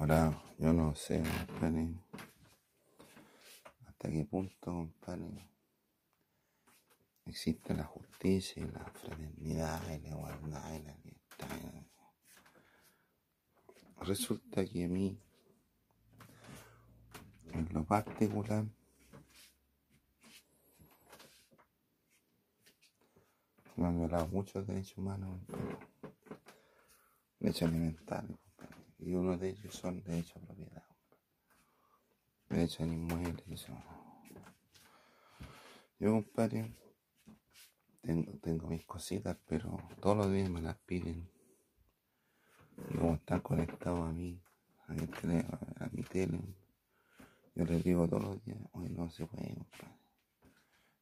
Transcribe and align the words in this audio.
Ahora, 0.00 0.32
yo 0.58 0.72
no 0.72 0.94
sé, 0.94 1.22
compadre, 1.46 1.92
hasta 3.86 4.08
qué 4.08 4.24
punto, 4.24 4.72
compadre, 4.72 5.46
existe 7.26 7.74
la 7.74 7.84
justicia 7.84 8.62
y 8.62 8.70
la 8.70 8.82
fraternidad 8.86 9.82
y 9.90 9.98
la 9.98 10.08
igualdad 10.08 10.72
y 10.72 10.82
la 10.84 10.94
libertad. 11.04 11.82
Resulta 14.00 14.64
que 14.64 14.84
a 14.84 14.88
mí, 14.88 15.18
en 17.52 17.68
lo 17.74 17.84
particular, 17.84 18.64
me 23.76 23.86
han 23.86 23.98
violado 23.98 24.28
muchos 24.28 24.66
derechos 24.66 24.96
humanos, 24.96 25.38
derechos 27.38 27.68
alimentarios. 27.68 28.49
Y 29.10 29.14
uno 29.14 29.36
de 29.36 29.48
ellos 29.48 29.74
son 29.74 30.00
derechos 30.04 30.36
a 30.36 30.46
propiedad, 30.46 30.84
compadre. 30.86 31.18
derechos 32.48 32.80
al 32.82 32.92
inmueble. 32.92 33.42
y 33.48 33.54
eso. 33.54 33.72
Yo, 35.98 36.12
compadre, 36.12 36.72
tengo, 38.02 38.32
tengo 38.38 38.68
mis 38.68 38.84
cositas, 38.84 39.36
pero 39.48 39.76
todos 40.00 40.16
los 40.16 40.32
días 40.32 40.48
me 40.48 40.62
las 40.62 40.76
piden. 40.76 41.28
Y 42.88 42.98
como 42.98 43.14
están 43.14 43.40
conectados 43.40 44.08
a 44.08 44.12
mí, 44.12 44.40
a 44.86 44.92
mi, 44.92 45.08
tele, 45.08 45.44
a 45.80 45.88
mi 45.90 46.04
tele, 46.04 46.40
yo 47.56 47.64
les 47.64 47.82
digo 47.82 48.06
todos 48.06 48.22
los 48.22 48.44
días, 48.44 48.58
hoy 48.70 48.90
no 48.90 49.10
se 49.10 49.26
puede, 49.26 49.54
compadre. 49.54 49.98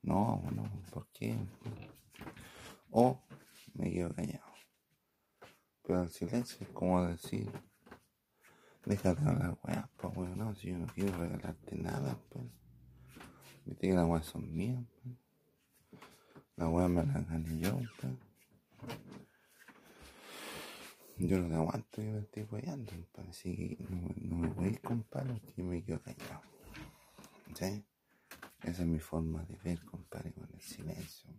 No, 0.00 0.42
no, 0.52 0.64
¿por 0.90 1.06
qué? 1.08 1.36
O 2.90 3.20
me 3.74 3.92
quedo 3.92 4.14
callado. 4.14 4.48
Pero 5.82 6.02
el 6.02 6.08
silencio 6.10 6.58
es 6.60 6.68
como 6.70 7.04
decir, 7.04 7.50
déjate 8.88 9.22
hablar, 9.22 9.58
weá, 9.62 9.90
pues 9.96 10.16
weón, 10.16 10.38
no, 10.38 10.54
si 10.54 10.68
yo 10.68 10.78
no 10.78 10.86
quiero 10.86 11.16
regalarte 11.18 11.76
nada, 11.76 12.18
pues. 12.30 12.46
Viste 13.66 13.88
que 13.88 13.94
las 13.94 14.08
weas 14.08 14.24
son 14.24 14.50
mías, 14.54 14.82
pues. 15.02 15.14
Las 16.56 16.68
weas 16.70 16.90
me 16.90 17.04
las 17.04 17.28
gané 17.28 17.58
yo, 17.58 17.78
pues. 18.00 18.12
Yo 21.18 21.38
no 21.40 21.48
te 21.48 21.54
aguanto, 21.54 22.02
yo 22.02 22.12
me 22.12 22.20
estoy 22.20 22.42
weyando, 22.44 22.92
pues. 23.12 23.28
Así 23.28 23.56
que 23.56 23.84
no, 23.90 24.36
me 24.36 24.48
voy 24.48 24.66
a 24.66 24.70
ir 24.70 24.80
que 25.54 25.62
me 25.62 25.84
quedo 25.84 26.00
callado. 26.00 26.42
¿Sí? 27.54 27.84
Esa 28.62 28.82
es 28.82 28.88
mi 28.88 29.00
forma 29.00 29.44
de 29.44 29.56
ver, 29.56 29.84
compadre, 29.84 30.32
con 30.32 30.48
el 30.52 30.60
silencio. 30.60 31.30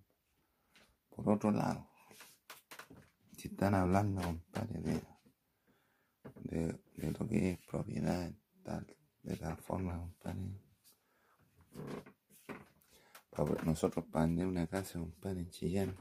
Por 1.09 1.29
otro 1.29 1.51
lado, 1.51 1.89
si 3.37 3.47
están 3.47 3.73
hablando, 3.73 4.21
compadre, 4.21 4.81
de, 4.81 5.01
de, 6.49 6.73
de 6.97 7.11
lo 7.11 7.27
que 7.27 7.51
es 7.51 7.59
propiedad, 7.67 8.31
tal, 8.63 8.85
de 9.23 9.35
tal 9.37 9.57
forma, 9.57 9.97
compadre. 9.99 10.59
pa- 13.29 13.63
nosotros 13.63 14.05
para 14.11 14.25
vender 14.25 14.47
una 14.47 14.67
casa, 14.67 14.99
compadre, 14.99 15.41
en 15.41 15.49
Chillán, 15.49 15.95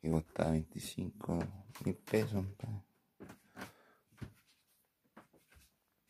que 0.00 0.10
costaba 0.10 0.50
25 0.52 1.38
mil 1.84 1.94
pesos, 1.96 2.32
compadre. 2.34 2.82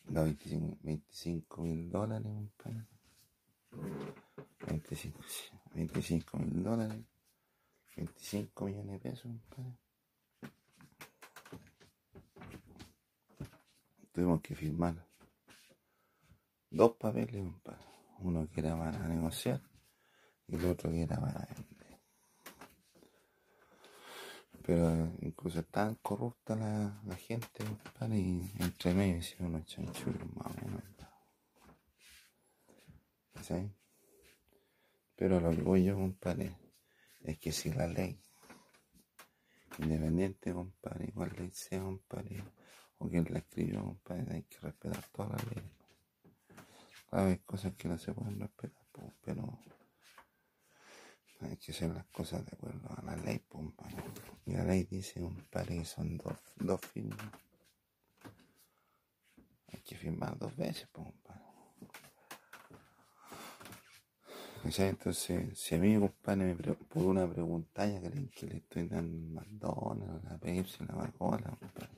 No, 0.09 0.25
25 0.25 1.62
mil 1.62 1.91
dólares, 1.91 2.33
compadre. 2.33 2.87
25 5.75 6.38
mil 6.38 6.62
dólares. 6.62 7.04
25 7.97 8.65
millones 8.66 8.91
de 8.93 8.99
pesos, 8.99 9.22
compadre. 9.22 9.78
Tuvimos 14.14 14.41
que 14.42 14.54
firmar 14.54 14.94
dos 16.70 16.92
papeles. 16.92 17.44
Uno 18.20 18.48
que 18.48 18.60
era 18.60 18.78
para 18.78 19.08
negociar 19.08 19.60
y 20.47 20.54
el 20.54 20.64
otro 20.66 20.88
que 20.91 21.02
era 21.02 21.20
para 21.20 21.48
vender. 21.52 22.00
Pero 24.62 25.12
incluso 25.20 25.64
tan 25.64 25.97
corrupta 25.97 26.54
la, 26.54 27.03
la 27.04 27.16
gente, 27.16 27.64
compadre, 27.64 28.16
y 28.19 28.53
entre 28.60 28.94
medio 28.94 29.16
hicieron 29.16 29.48
unos 29.48 29.66
chanchullos 29.66 30.36
más 30.36 30.47
o 30.47 30.64
menos. 30.64 30.82
¿Sí? 33.42 33.69
Pero 35.16 35.41
lo 35.41 35.50
que 35.50 35.62
voy 35.62 35.84
yo, 35.84 35.97
compadre, 35.97 36.56
es 37.24 37.36
que 37.41 37.50
si 37.50 37.72
la 37.72 37.88
ley, 37.88 38.19
independiente, 39.80 40.54
compadre, 40.54 41.08
igual 41.08 41.34
ley 41.36 41.50
sea, 41.50 41.80
compadre, 41.80 42.44
o 43.04 43.09
quien 43.10 43.26
la 43.31 43.38
escribió, 43.38 43.82
compadre, 43.82 44.34
hay 44.34 44.42
que 44.44 44.59
respetar 44.60 45.04
todas 45.12 45.32
las 45.32 45.44
leyes. 45.54 45.70
Hay 47.10 47.38
cosas 47.38 47.75
que 47.75 47.88
no 47.88 47.98
se 47.98 48.12
pueden 48.12 48.41
respetar, 48.41 49.12
pero 49.25 49.59
hay 51.41 51.56
que 51.59 51.72
hacer 51.72 51.91
las 51.91 52.06
cosas 52.06 52.44
de 52.47 52.53
acuerdo 52.56 52.88
a 52.97 53.03
la 53.03 53.16
ley, 53.16 53.41
compadre. 53.48 54.03
Y 54.47 54.53
la 54.53 54.65
ley 54.65 54.84
dice, 54.84 55.20
compadre, 55.20 55.78
que 55.78 55.84
son 55.84 56.16
dos, 56.16 56.38
dos 56.56 56.81
firmas. 56.81 57.19
Hay 59.69 59.81
que 59.81 59.97
firmar 59.97 60.38
dos 60.38 60.56
veces, 60.56 60.88
compadre. 60.91 61.42
Entonces, 64.65 65.59
si 65.59 65.75
a 65.75 65.78
mí, 65.78 65.98
compadre, 65.98 66.54
me 66.54 66.54
por 66.54 67.03
una 67.03 67.31
pregunta 67.31 67.86
ya 67.86 68.00
creen 68.00 68.31
que 68.31 68.47
le 68.47 68.56
estoy 68.56 68.88
dando 68.88 69.41
McDonald's, 69.41 70.25
la 70.25 70.38
Pepsi, 70.38 70.84
la 70.86 70.94
Coca-Cola, 70.94 71.56
compadre. 71.60 71.94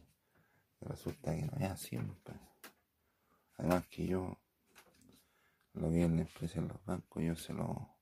Resulta 0.96 1.36
que 1.36 1.42
no 1.42 1.58
es 1.58 1.70
así, 1.70 1.94
compadre. 1.98 2.40
Además 3.58 3.86
que 3.88 4.06
yo, 4.06 4.40
lo 5.74 5.90
que 5.90 6.04
es 6.04 6.10
la 6.10 6.22
empresa 6.22 6.58
en 6.58 6.68
los 6.68 6.82
bancos, 6.86 7.22
yo 7.22 7.36
se 7.36 7.52
lo, 7.52 7.98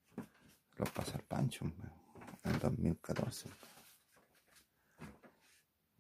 lo 0.76 0.84
pasé 0.94 1.14
al 1.16 1.24
Pancho, 1.24 1.64
en 1.64 2.52
el 2.52 2.58
2014. 2.60 3.50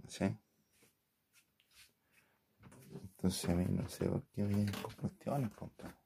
¿Sí? 0.06 0.38
Entonces 2.92 3.50
a 3.50 3.54
mí 3.54 3.66
no 3.70 3.88
sé 3.88 4.08
por 4.08 4.22
qué 4.28 4.44
vienen 4.44 4.70
con 4.80 4.94
cuestiones, 4.94 5.50
compadre. 5.50 5.96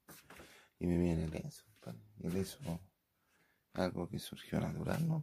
Y 0.79 0.87
me 0.87 0.97
viene 0.97 1.25
el 1.25 1.35
eso, 1.35 1.65
compadre. 1.67 2.01
Y 2.19 2.29
el 2.29 2.37
eso 2.39 2.59
es 2.63 2.81
algo 3.75 4.09
que 4.09 4.19
surgió 4.19 4.59
natural, 4.59 5.07
¿no? 5.07 5.21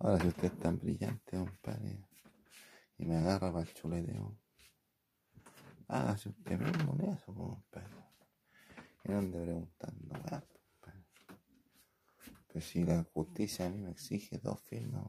Ahora 0.00 0.20
si 0.20 0.26
usted 0.26 0.52
es 0.52 0.58
tan 0.58 0.80
brillante, 0.80 1.38
compadre, 1.38 2.08
y 2.98 3.06
me 3.06 3.16
agarra 3.16 3.52
para 3.52 3.64
el 3.64 3.72
chuleteo, 3.72 4.36
hágase 5.86 6.28
usted 6.30 6.58
mismo 6.58 6.96
en 6.98 7.10
eso, 7.10 7.32
compadre. 7.32 7.88
Y 9.04 9.10
no 9.10 9.18
ande 9.18 9.40
preguntando, 9.40 10.08
compadre. 10.08 10.58
Pues 12.48 12.64
si 12.64 12.82
la 12.82 13.04
justicia 13.14 13.66
a 13.66 13.70
mí 13.70 13.80
me 13.80 13.90
exige 13.90 14.38
dos 14.38 14.60
firmas, 14.60 15.06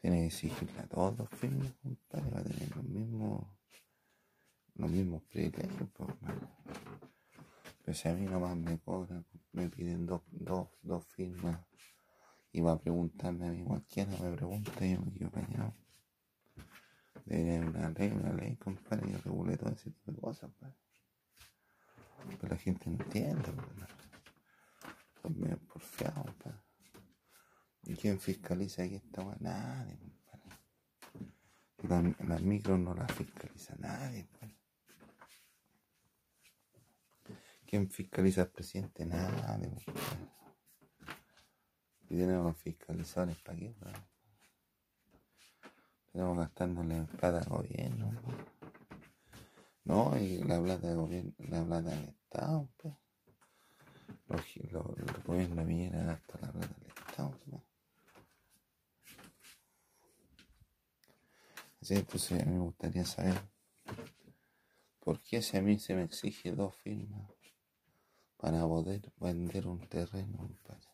tiene 0.00 0.20
que 0.20 0.26
exigirle 0.26 0.78
a 0.80 0.86
todos 0.86 1.16
dos 1.16 1.28
firmas, 1.30 1.72
compadre, 1.82 2.30
va 2.30 2.40
a 2.40 2.44
tener 2.44 2.76
los 2.76 2.84
mismos, 2.84 3.46
los 4.74 4.90
mismos 4.90 5.22
privilegios, 5.24 5.90
pues, 5.92 6.08
compadre. 6.08 6.46
Pues 7.84 7.98
si 7.98 8.08
a 8.08 8.14
mí 8.14 8.26
nomás 8.26 8.56
me 8.56 8.78
cobran, 8.78 9.26
me 9.52 9.68
piden 9.68 10.06
dos, 10.06 10.22
dos, 10.30 10.68
dos 10.82 11.04
firmas 11.06 11.60
y 12.52 12.60
va 12.60 12.72
a 12.72 12.78
preguntarme 12.78 13.48
a 13.48 13.52
mí 13.52 13.64
cualquiera, 13.64 14.10
me 14.22 14.36
pregunta 14.36 14.86
y 14.86 14.94
yo 14.94 15.00
me 15.00 15.12
quedo 15.12 15.30
callado. 15.30 15.85
Debería 17.26 17.56
haber 17.58 17.68
una 17.76 17.88
ley, 17.90 18.10
una 18.12 18.32
ley, 18.32 18.56
compadre, 18.56 19.10
que 19.10 19.18
regule 19.18 19.56
todo 19.56 19.70
ese 19.70 19.90
tipo 19.90 20.12
de 20.12 20.18
cosas, 20.20 20.50
pues. 20.58 20.72
Pero 22.40 22.48
la 22.54 22.56
gente 22.56 22.88
no 22.88 23.02
entiende, 23.02 23.52
pues, 23.52 23.68
hermano. 23.68 23.94
Son 25.22 25.38
medio 25.40 25.58
porfiados, 25.58 26.34
pues. 26.42 26.54
¿Y 27.82 27.94
quién 27.96 28.18
fiscaliza 28.20 28.82
aquí 28.84 28.94
esta 28.96 29.22
weá? 29.22 29.36
Nadie, 29.40 29.96
compadre. 29.98 30.56
Y 31.82 31.86
la- 31.88 32.26
las 32.28 32.42
micros 32.42 32.78
no 32.78 32.94
las 32.94 33.12
fiscaliza 33.12 33.74
nadie, 33.78 34.26
pues. 34.38 34.52
¿Quién 37.66 37.90
fiscaliza 37.90 38.42
al 38.42 38.50
presidente? 38.50 39.04
Nadie, 39.04 39.68
compadre. 39.84 40.30
Y 42.08 42.16
tenemos 42.16 42.56
fiscalizadores 42.58 43.36
para 43.38 43.58
qué, 43.58 43.74
weón? 46.16 46.36
Tenemos 46.36 46.38
gastándole 46.38 47.02
plata 47.18 47.38
al 47.38 47.48
gobierno, 47.48 48.06
weón. 48.06 48.56
No, 49.84 50.18
y 50.18 50.38
la 50.42 50.60
plata 50.60 50.88
del 50.88 50.96
gobierno, 50.96 51.32
la 51.38 51.64
plata 51.64 51.90
del 51.90 52.08
Estado, 52.08 52.68
pues. 52.76 52.94
Los, 54.28 54.72
los, 54.72 54.98
el 54.98 55.22
gobierno 55.22 55.64
Piñera 55.64 56.02
gasta 56.04 56.38
la 56.40 56.52
plata 56.52 56.74
del 56.74 56.88
Estado, 56.88 57.30
pues. 57.48 57.62
Así, 61.80 61.94
entonces 61.94 62.46
mí 62.46 62.52
me 62.52 62.58
gustaría 62.58 63.04
saber 63.04 63.40
por 64.98 65.20
qué 65.20 65.40
si 65.40 65.56
a 65.56 65.62
mí 65.62 65.78
se 65.78 65.94
me 65.94 66.02
exige 66.02 66.50
dos 66.50 66.74
firmas 66.74 67.30
para 68.36 68.62
poder 68.62 69.12
vender 69.20 69.68
un 69.68 69.86
terreno, 69.86 70.38
compadre. 70.38 70.88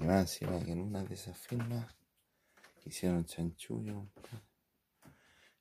Y 0.00 0.04
más 0.04 0.22
encima 0.22 0.58
que 0.64 0.72
en 0.72 0.80
una 0.80 1.04
de 1.04 1.14
esas 1.14 1.38
firmas 1.38 1.86
hicieron 2.86 3.24
chanchullo. 3.24 4.08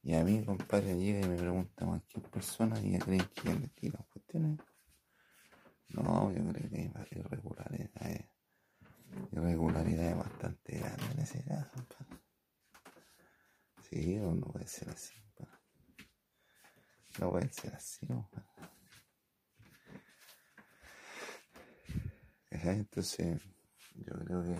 Y 0.04 0.14
a 0.14 0.24
mí, 0.24 0.44
compadre, 0.46 0.96
llega 0.98 1.26
y 1.26 1.30
me 1.30 1.36
pregunta 1.36 1.86
cualquier 1.86 2.24
persona 2.30 2.80
y 2.80 2.92
ya 2.92 3.00
creen 3.00 3.28
que 3.34 3.50
yo 3.50 3.60
le 3.60 3.68
tiro 3.70 4.06
cuestiones. 4.12 4.60
No, 5.90 6.32
yo 6.32 6.48
creo 6.50 6.70
que 6.70 6.92
hay 6.96 7.08
irregularidades, 7.12 8.26
irregularidades 9.32 10.18
bastante 10.18 10.78
grandes 10.78 11.12
en 11.12 11.20
ese 11.20 11.44
caso, 11.44 11.72
compadre. 11.74 12.24
Sí, 13.90 14.16
no 14.18 14.46
puede 14.52 14.68
ser 14.68 14.90
así. 14.90 15.16
No 17.20 17.32
puede 17.32 17.52
ser 17.52 17.74
así, 17.74 18.06
compadre. 18.08 18.46
Entonces, 22.52 23.42
yo 23.96 24.14
creo 24.26 24.44
que 24.44 24.56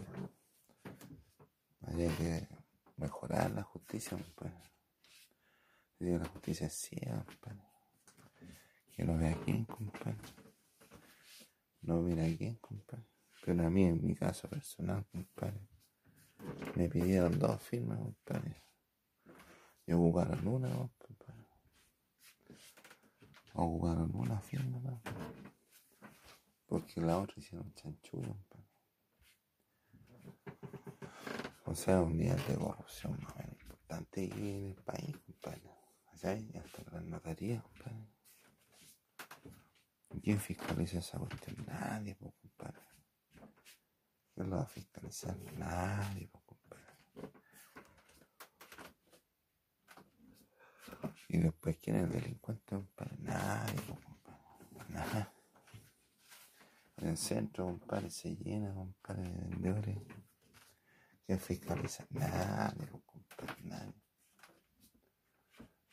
habría 1.82 2.16
que 2.18 2.48
la 3.36 3.64
justicia, 3.64 4.18
compadre. 4.18 4.54
La 6.00 6.26
justicia 6.26 6.68
es 6.68 6.74
ciega, 6.74 7.24
compadre. 7.26 7.62
Que 8.96 9.04
no 9.04 9.18
vea 9.18 9.38
quién, 9.44 9.66
compadre. 9.66 10.18
No 11.82 12.02
mira 12.02 12.24
quién, 12.38 12.56
compadre. 12.56 13.06
Pero 13.44 13.68
a 13.68 13.70
mí, 13.70 13.84
en 13.84 14.06
mi 14.06 14.16
caso 14.16 14.48
personal, 14.48 15.06
compadre, 15.12 15.60
me 16.76 16.88
pidieron 16.90 17.38
dos 17.38 17.62
firmas, 17.62 18.00
compadre. 18.00 18.64
Y 19.86 19.94
ocuparon 19.94 20.48
una, 20.48 20.70
compadre. 20.98 21.46
Ocuparon 23.54 24.16
una 24.16 24.40
firma, 24.40 24.82
compadre. 24.82 25.26
Porque 26.66 27.02
la 27.02 27.20
otra 27.20 27.36
hicieron 27.38 27.74
chanchullo, 27.74 28.28
compadre. 28.28 28.55
O 31.76 31.78
sea, 31.78 32.00
un 32.00 32.16
nivel 32.16 32.42
de 32.48 32.56
corrupción 32.56 33.20
más 33.22 33.50
importante 33.50 34.24
en 34.24 34.68
el 34.70 34.76
país, 34.76 35.18
compadre. 35.26 35.70
¿Sabes? 36.14 36.44
Y 36.44 36.58
hasta 36.58 36.90
la 36.90 37.02
notaría, 37.02 37.62
compadre. 37.62 38.08
¿Quién 40.24 40.40
fiscaliza 40.40 41.00
esa 41.00 41.20
cuestión? 41.20 41.66
Nadie, 41.68 42.16
pues, 42.16 42.34
compadre. 42.36 42.80
¿Quién 44.34 44.50
lo 44.50 44.56
va 44.56 44.62
a 44.62 44.68
fiscalizar? 44.68 45.38
Nadie, 45.58 46.30
pues, 46.30 46.46
compadre. 46.46 46.94
Y 51.28 51.40
después, 51.40 51.78
¿quién 51.80 51.98
es 51.98 52.04
el 52.06 52.12
delincuente, 52.14 52.74
compadre? 52.74 53.18
Nadie, 53.20 53.82
pues, 53.82 54.00
compadre. 54.00 55.28
En 57.00 57.10
el 57.10 57.18
centro, 57.18 57.66
compadre, 57.66 58.10
se 58.10 58.34
llena, 58.34 58.74
compadre, 58.74 59.24
de 59.24 59.40
vendedores. 59.50 59.98
¿Quién 61.26 61.40
fiscaliza? 61.40 62.06
Nadie, 62.12 62.88
compadre, 62.88 63.64
nadie. 63.64 63.94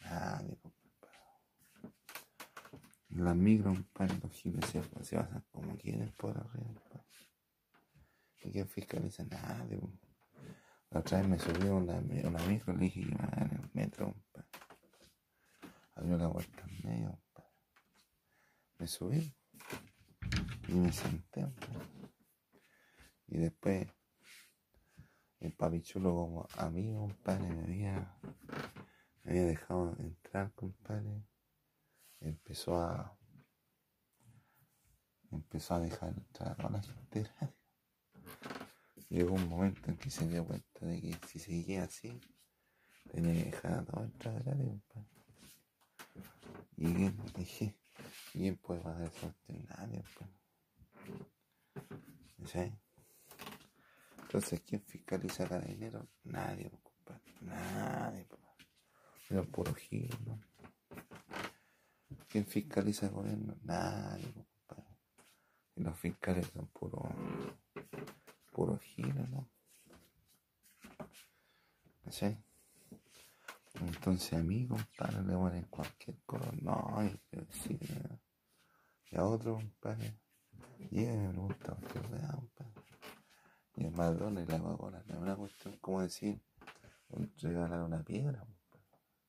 Nadie, 0.01 0.57
compadre. 0.59 0.83
Las 3.09 3.37
micro, 3.37 3.73
compadre, 3.73 4.19
los 4.23 4.33
giles 4.33 4.65
se, 4.67 4.83
se 5.05 5.17
como 5.51 5.77
quieren 5.79 6.13
por 6.19 6.37
arriba. 6.37 6.83
¿Y 8.45 8.51
quién 8.51 8.69
fiscaliza? 8.69 9.25
Nadie. 9.25 9.81
La 10.91 11.01
otra 11.01 11.19
vez 11.19 11.29
me 11.29 11.39
subió 11.39 11.77
una, 11.77 11.95
una 11.95 12.47
micro, 12.47 12.75
le 12.75 12.81
dije 12.81 13.01
que 13.01 13.09
iba 13.09 13.29
en 13.37 13.51
el 13.53 13.71
metro. 13.73 14.15
Abrió 15.95 16.19
la 16.19 16.27
vuelta 16.27 16.63
en 16.69 16.89
medio. 16.91 17.19
Me 18.79 18.87
subí 18.87 19.35
y 20.69 20.73
me 20.73 20.93
senté, 20.93 21.43
compadre. 21.43 21.87
Y 23.29 23.39
después 23.39 23.87
el 25.43 25.53
papichulo 25.53 26.15
como 26.15 26.49
amigo, 26.57 27.01
compadre, 27.01 27.49
me 27.49 27.63
había, 27.65 28.17
me 29.25 29.31
había 29.33 29.47
dejado 29.47 29.97
entrar, 29.99 30.53
compadre. 30.53 31.25
Empezó 32.21 32.81
a 32.81 33.19
empezó 35.33 35.75
a 35.75 35.81
dejar 35.81 36.11
entrar 36.11 36.55
a 36.61 36.71
la 36.71 36.83
gente. 36.83 37.29
Llegó 39.09 39.35
un 39.35 39.49
momento 39.49 39.91
en 39.91 39.97
que 39.97 40.11
se 40.11 40.29
dio 40.29 40.47
cuenta 40.47 40.87
de 40.87 41.01
que 41.01 41.27
si 41.27 41.39
seguía 41.39 41.85
así, 41.85 42.21
tenía 43.11 43.35
que 43.35 43.51
dejar 43.51 43.73
a 43.73 43.85
todos 43.85 44.05
entrar 44.05 44.45
compadre. 44.45 45.09
Y 46.77 46.95
quién, 46.95 47.17
dije, 47.37 47.77
¿quién 48.33 48.57
puede 48.57 48.81
pagar 48.81 49.11
suerte? 49.13 49.65
Nadie, 49.69 50.05
compadre. 50.15 50.43
¿Sí? 52.45 52.82
Entonces, 54.33 54.63
¿quién 54.63 54.81
fiscaliza 54.81 55.47
cada 55.47 55.61
dinero? 55.61 56.09
Nadie, 56.25 56.71
compadre. 56.71 57.35
Nadie, 57.43 58.27
compadre. 58.27 58.67
Pero 59.29 59.45
puro 59.45 59.75
giro, 59.75 60.17
¿no? 60.25 60.41
¿Quién 62.31 62.47
fiscaliza 62.47 63.09
el 63.09 63.13
gobierno? 63.13 63.55
Nadie, 63.63 64.33
compadre. 64.33 64.97
Y 65.77 65.83
los 65.83 65.99
fiscales 65.99 66.47
son 66.47 66.67
puro, 66.69 67.03
puro 68.51 68.79
giro, 68.79 69.27
¿no? 69.29 69.51
¿Sí? 72.11 72.35
Entonces 73.75 74.33
a 74.33 74.43
mí, 74.43 74.67
compadre, 74.67 75.25
le 75.25 75.35
ponen 75.35 75.65
cualquier 75.65 76.17
color. 76.25 76.63
No, 76.63 77.05
y, 77.05 77.21
sí, 77.51 77.79
y 79.11 79.15
a 79.15 79.27
otro, 79.27 79.57
compadre, 79.57 80.15
y 80.91 81.01
me 81.01 81.29
pregunta 81.29 81.75
cualquier 81.75 82.11
weá, 83.93 84.09
compadre. 84.09 84.43
Y 84.43 84.47
la 84.47 84.59
Coca-Cola 84.59 85.03
no 85.07 85.15
es 85.15 85.21
una 85.21 85.37
cuestión 85.37 85.77
como 85.79 86.03
decir, 86.03 86.41
regalar 87.39 87.83
una 87.83 88.03
piedra. 88.03 88.45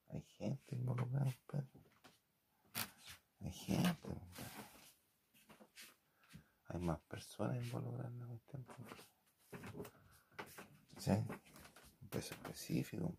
Hay 0.10 0.22
gente 0.22 0.75
involucrada, 0.75 1.34
compadre. 1.48 1.67
Hay 3.41 3.51
gente, 3.51 4.01
compadre. 4.01 4.53
Hay 6.67 6.79
más 6.79 7.00
personas 7.01 7.63
involucradas 7.63 8.12
en 8.12 8.20
la 8.20 8.27
cuestión. 8.27 8.65
¿Sí? 10.98 11.12
Un 11.12 12.08
peso 12.10 12.34
específico. 12.34 13.15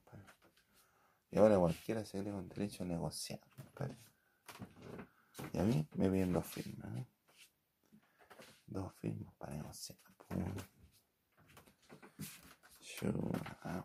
Y 1.30 1.38
ahora 1.38 1.58
cualquiera 1.58 2.04
se 2.04 2.20
cree 2.20 2.32
con 2.32 2.48
derecho 2.48 2.84
a 2.84 2.86
negociar. 2.86 3.40
Y 5.52 5.58
a 5.58 5.64
mí 5.64 5.86
me 5.94 6.08
vienen 6.08 6.32
dos 6.32 6.46
firmas, 6.46 6.96
¿eh? 6.96 7.06
Dos 8.66 8.92
firmas 8.94 9.34
para 9.34 9.54
negociar. 9.54 9.98
Pum. 10.28 10.54
chill 12.98 13.34
out. 13.66 13.84